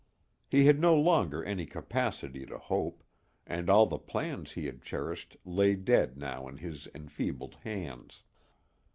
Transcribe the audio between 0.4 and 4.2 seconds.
He had no longer any capacity to hope, and all the